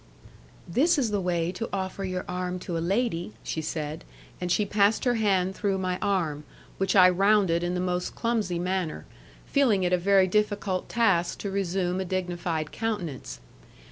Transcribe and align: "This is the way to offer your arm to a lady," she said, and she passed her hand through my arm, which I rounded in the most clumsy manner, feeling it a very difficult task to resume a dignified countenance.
"This 0.67 0.97
is 0.97 1.11
the 1.11 1.21
way 1.21 1.51
to 1.51 1.69
offer 1.71 2.03
your 2.03 2.25
arm 2.27 2.57
to 2.61 2.75
a 2.75 2.79
lady," 2.81 3.33
she 3.43 3.61
said, 3.61 4.03
and 4.41 4.51
she 4.51 4.65
passed 4.65 5.05
her 5.05 5.13
hand 5.13 5.53
through 5.53 5.77
my 5.77 5.99
arm, 6.01 6.43
which 6.79 6.95
I 6.95 7.07
rounded 7.07 7.61
in 7.63 7.75
the 7.75 7.79
most 7.81 8.15
clumsy 8.15 8.57
manner, 8.57 9.05
feeling 9.45 9.83
it 9.83 9.93
a 9.93 9.99
very 9.99 10.25
difficult 10.25 10.89
task 10.89 11.37
to 11.41 11.51
resume 11.51 11.99
a 11.99 12.05
dignified 12.05 12.71
countenance. 12.71 13.41